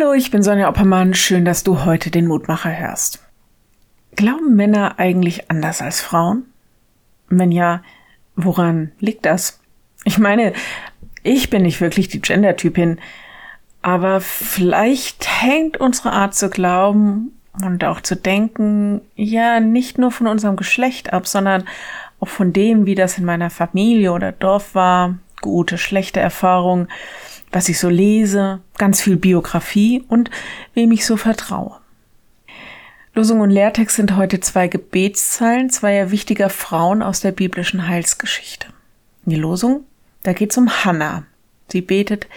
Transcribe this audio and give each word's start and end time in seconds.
Hallo, 0.00 0.14
ich 0.14 0.30
bin 0.30 0.42
Sonja 0.42 0.68
Oppermann. 0.68 1.12
Schön, 1.12 1.44
dass 1.44 1.62
du 1.62 1.84
heute 1.84 2.10
den 2.10 2.26
Mutmacher 2.26 2.74
hörst. 2.74 3.22
Glauben 4.16 4.56
Männer 4.56 4.98
eigentlich 4.98 5.50
anders 5.50 5.82
als 5.82 6.00
Frauen? 6.00 6.44
Wenn 7.28 7.52
ja, 7.52 7.82
woran 8.34 8.92
liegt 8.98 9.26
das? 9.26 9.60
Ich 10.04 10.18
meine, 10.18 10.54
ich 11.22 11.50
bin 11.50 11.62
nicht 11.62 11.82
wirklich 11.82 12.08
die 12.08 12.22
Gender-Typin, 12.22 12.98
aber 13.82 14.20
vielleicht 14.20 15.42
hängt 15.42 15.76
unsere 15.76 16.12
Art 16.12 16.34
zu 16.34 16.48
glauben 16.48 17.38
und 17.62 17.84
auch 17.84 18.00
zu 18.00 18.16
denken 18.16 19.02
ja 19.16 19.60
nicht 19.60 19.98
nur 19.98 20.12
von 20.12 20.28
unserem 20.28 20.56
Geschlecht 20.56 21.12
ab, 21.12 21.26
sondern 21.26 21.64
auch 22.20 22.28
von 22.28 22.54
dem, 22.54 22.86
wie 22.86 22.94
das 22.94 23.18
in 23.18 23.26
meiner 23.26 23.50
Familie 23.50 24.12
oder 24.12 24.32
Dorf 24.32 24.74
war, 24.74 25.18
gute, 25.42 25.76
schlechte 25.76 26.20
Erfahrungen, 26.20 26.88
was 27.52 27.68
ich 27.68 27.78
so 27.78 27.88
lese, 27.88 28.60
ganz 28.78 29.00
viel 29.00 29.16
Biografie 29.16 30.04
und 30.08 30.30
wem 30.74 30.92
ich 30.92 31.04
so 31.04 31.16
vertraue. 31.16 31.76
Losung 33.14 33.40
und 33.40 33.50
Lehrtext 33.50 33.96
sind 33.96 34.16
heute 34.16 34.40
zwei 34.40 34.68
Gebetszeilen 34.68 35.68
zweier 35.68 36.10
wichtiger 36.10 36.48
Frauen 36.48 37.02
aus 37.02 37.20
der 37.20 37.32
biblischen 37.32 37.88
Heilsgeschichte. 37.88 38.68
Die 39.24 39.36
Losung, 39.36 39.84
da 40.22 40.32
geht's 40.32 40.56
um 40.56 40.84
Hannah. 40.84 41.24
Sie 41.68 41.80
betet, 41.80 42.28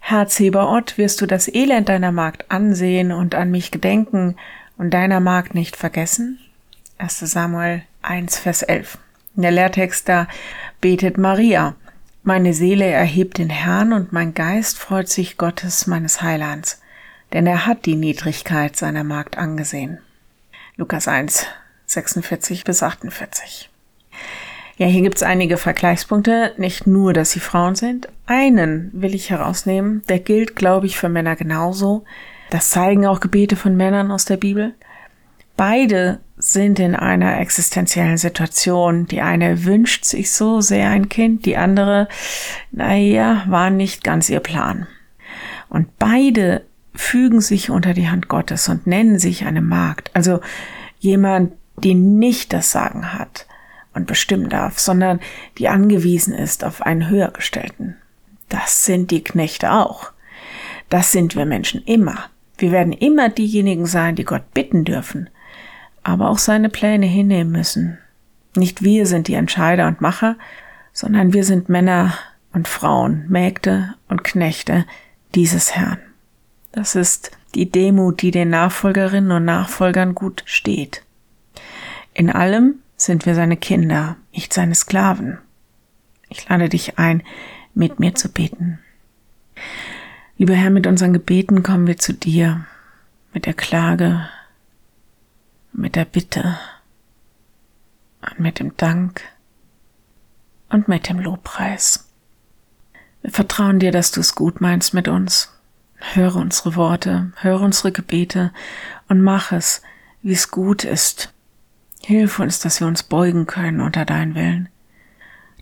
Herr 0.00 0.26
Zebaoth, 0.26 0.98
wirst 0.98 1.20
du 1.20 1.26
das 1.26 1.48
Elend 1.48 1.88
deiner 1.88 2.12
Magd 2.12 2.50
ansehen 2.50 3.12
und 3.12 3.34
an 3.34 3.50
mich 3.50 3.70
gedenken 3.70 4.36
und 4.76 4.90
deiner 4.90 5.20
Magd 5.20 5.54
nicht 5.54 5.76
vergessen? 5.76 6.38
1 6.98 7.20
Samuel 7.20 7.82
1, 8.02 8.38
Vers 8.38 8.62
11. 8.62 8.98
In 9.36 9.42
der 9.42 9.50
Lehrtext 9.52 10.08
da 10.08 10.26
betet 10.80 11.16
Maria, 11.16 11.76
meine 12.28 12.52
Seele 12.52 12.84
erhebt 12.84 13.38
den 13.38 13.48
Herrn 13.48 13.94
und 13.94 14.12
mein 14.12 14.34
Geist 14.34 14.78
freut 14.78 15.08
sich 15.08 15.38
Gottes 15.38 15.86
meines 15.86 16.20
Heilands, 16.20 16.82
denn 17.32 17.46
er 17.46 17.64
hat 17.64 17.86
die 17.86 17.96
Niedrigkeit 17.96 18.76
seiner 18.76 19.02
Magd 19.02 19.38
angesehen. 19.38 19.96
Lukas 20.76 21.08
1, 21.08 21.46
46 21.86 22.64
bis 22.64 22.82
48. 22.82 23.70
Ja, 24.76 24.86
hier 24.86 25.00
gibt's 25.00 25.22
einige 25.22 25.56
Vergleichspunkte. 25.56 26.52
Nicht 26.58 26.86
nur, 26.86 27.14
dass 27.14 27.30
sie 27.30 27.40
Frauen 27.40 27.76
sind. 27.76 28.10
Einen 28.26 28.90
will 28.92 29.14
ich 29.14 29.30
herausnehmen. 29.30 30.02
Der 30.10 30.18
gilt, 30.18 30.54
glaube 30.54 30.84
ich, 30.84 30.98
für 30.98 31.08
Männer 31.08 31.34
genauso. 31.34 32.04
Das 32.50 32.68
zeigen 32.68 33.06
auch 33.06 33.20
Gebete 33.20 33.56
von 33.56 33.74
Männern 33.74 34.10
aus 34.10 34.26
der 34.26 34.36
Bibel. 34.36 34.74
Beide 35.58 36.20
sind 36.36 36.78
in 36.78 36.94
einer 36.94 37.40
existenziellen 37.40 38.16
Situation. 38.16 39.08
Die 39.08 39.20
eine 39.22 39.64
wünscht 39.64 40.04
sich 40.04 40.30
so 40.30 40.60
sehr 40.60 40.88
ein 40.88 41.08
Kind, 41.08 41.46
die 41.46 41.56
andere, 41.56 42.06
naja, 42.70 43.42
war 43.48 43.68
nicht 43.68 44.04
ganz 44.04 44.30
ihr 44.30 44.38
Plan. 44.38 44.86
Und 45.68 45.98
beide 45.98 46.64
fügen 46.94 47.40
sich 47.40 47.70
unter 47.70 47.92
die 47.92 48.08
Hand 48.08 48.28
Gottes 48.28 48.68
und 48.68 48.86
nennen 48.86 49.18
sich 49.18 49.46
eine 49.46 49.60
Magd, 49.60 50.12
also 50.14 50.38
jemand, 51.00 51.54
die 51.76 51.94
nicht 51.94 52.52
das 52.52 52.70
Sagen 52.70 53.12
hat 53.12 53.48
und 53.94 54.06
bestimmen 54.06 54.50
darf, 54.50 54.78
sondern 54.78 55.18
die 55.58 55.68
angewiesen 55.68 56.34
ist 56.34 56.62
auf 56.62 56.82
einen 56.82 57.08
Höhergestellten. 57.08 57.96
Das 58.48 58.84
sind 58.84 59.10
die 59.10 59.24
Knechte 59.24 59.72
auch. 59.72 60.12
Das 60.88 61.10
sind 61.10 61.34
wir 61.34 61.46
Menschen 61.46 61.82
immer. 61.82 62.26
Wir 62.58 62.70
werden 62.70 62.92
immer 62.92 63.28
diejenigen 63.28 63.86
sein, 63.86 64.14
die 64.14 64.24
Gott 64.24 64.54
bitten 64.54 64.84
dürfen, 64.84 65.28
aber 66.08 66.30
auch 66.30 66.38
seine 66.38 66.70
Pläne 66.70 67.06
hinnehmen 67.06 67.52
müssen. 67.52 67.98
Nicht 68.56 68.82
wir 68.82 69.06
sind 69.06 69.28
die 69.28 69.34
Entscheider 69.34 69.86
und 69.86 70.00
Macher, 70.00 70.36
sondern 70.92 71.32
wir 71.32 71.44
sind 71.44 71.68
Männer 71.68 72.14
und 72.52 72.66
Frauen, 72.66 73.26
Mägde 73.28 73.94
und 74.08 74.24
Knechte 74.24 74.86
dieses 75.34 75.76
Herrn. 75.76 75.98
Das 76.72 76.94
ist 76.94 77.30
die 77.54 77.70
Demut, 77.70 78.22
die 78.22 78.30
den 78.30 78.50
Nachfolgerinnen 78.50 79.30
und 79.32 79.44
Nachfolgern 79.44 80.14
gut 80.14 80.42
steht. 80.46 81.04
In 82.14 82.30
allem 82.30 82.76
sind 82.96 83.26
wir 83.26 83.34
seine 83.34 83.56
Kinder, 83.56 84.16
nicht 84.32 84.52
seine 84.52 84.74
Sklaven. 84.74 85.38
Ich 86.30 86.48
lade 86.48 86.68
dich 86.68 86.98
ein, 86.98 87.22
mit 87.74 88.00
mir 88.00 88.14
zu 88.14 88.30
beten. 88.30 88.78
Lieber 90.38 90.54
Herr, 90.54 90.70
mit 90.70 90.86
unseren 90.86 91.12
Gebeten 91.12 91.62
kommen 91.62 91.86
wir 91.86 91.98
zu 91.98 92.12
dir, 92.12 92.64
mit 93.32 93.46
der 93.46 93.54
Klage, 93.54 94.28
mit 95.72 95.96
der 95.96 96.04
Bitte 96.04 96.58
und 98.20 98.40
mit 98.40 98.58
dem 98.58 98.76
Dank 98.76 99.22
und 100.68 100.88
mit 100.88 101.08
dem 101.08 101.20
Lobpreis. 101.20 102.08
Wir 103.22 103.30
vertrauen 103.30 103.78
dir, 103.78 103.92
dass 103.92 104.10
du 104.10 104.20
es 104.20 104.34
gut 104.34 104.60
meinst 104.60 104.94
mit 104.94 105.08
uns 105.08 105.52
Höre 106.00 106.36
unsere 106.36 106.76
Worte, 106.76 107.32
höre 107.36 107.60
unsere 107.60 107.92
Gebete 107.92 108.52
und 109.08 109.20
mach 109.20 109.52
es, 109.52 109.82
wie 110.22 110.32
es 110.32 110.50
gut 110.50 110.84
ist. 110.84 111.32
Hilf 112.02 112.38
uns, 112.38 112.60
dass 112.60 112.80
wir 112.80 112.86
uns 112.86 113.02
beugen 113.02 113.46
können 113.46 113.80
unter 113.80 114.04
deinen 114.04 114.34
Willen. 114.34 114.68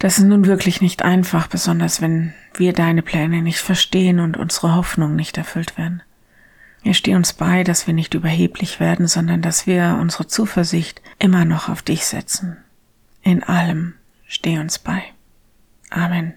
Das 0.00 0.18
ist 0.18 0.24
nun 0.24 0.46
wirklich 0.46 0.80
nicht 0.80 1.02
einfach, 1.02 1.46
besonders 1.46 2.02
wenn 2.02 2.34
wir 2.54 2.72
deine 2.72 3.02
Pläne 3.02 3.42
nicht 3.42 3.60
verstehen 3.60 4.18
und 4.18 4.36
unsere 4.36 4.74
Hoffnungen 4.74 5.16
nicht 5.16 5.38
erfüllt 5.38 5.78
werden. 5.78 6.02
Er 6.84 6.92
steh 6.92 7.14
uns 7.14 7.32
bei, 7.32 7.64
dass 7.64 7.86
wir 7.86 7.94
nicht 7.94 8.12
überheblich 8.12 8.78
werden, 8.78 9.08
sondern 9.08 9.40
dass 9.40 9.66
wir 9.66 9.98
unsere 10.00 10.26
Zuversicht 10.26 11.00
immer 11.18 11.46
noch 11.46 11.70
auf 11.70 11.80
dich 11.80 12.04
setzen. 12.04 12.58
In 13.22 13.42
allem 13.42 13.94
steh 14.26 14.58
uns 14.58 14.78
bei. 14.78 15.02
Amen. 15.88 16.34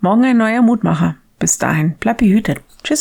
Morgen 0.00 0.24
ein 0.24 0.36
neuer 0.36 0.60
Mutmacher. 0.60 1.14
Bis 1.38 1.56
dahin, 1.58 1.94
bleib 2.00 2.18
behütet. 2.18 2.62
Tschüss. 2.82 3.00